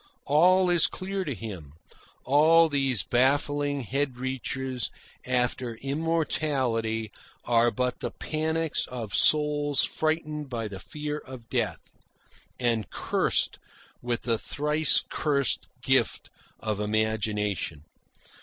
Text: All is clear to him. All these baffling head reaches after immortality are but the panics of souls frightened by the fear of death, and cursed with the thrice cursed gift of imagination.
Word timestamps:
All 0.25 0.71
is 0.71 0.87
clear 0.87 1.23
to 1.25 1.35
him. 1.35 1.73
All 2.25 2.69
these 2.69 3.03
baffling 3.03 3.81
head 3.81 4.17
reaches 4.17 4.89
after 5.27 5.75
immortality 5.75 7.11
are 7.45 7.69
but 7.69 7.99
the 7.99 8.09
panics 8.09 8.87
of 8.87 9.13
souls 9.13 9.83
frightened 9.83 10.49
by 10.49 10.67
the 10.67 10.79
fear 10.79 11.19
of 11.19 11.49
death, 11.51 11.81
and 12.59 12.89
cursed 12.89 13.59
with 14.01 14.23
the 14.23 14.39
thrice 14.39 15.03
cursed 15.07 15.67
gift 15.83 16.31
of 16.59 16.79
imagination. 16.79 17.83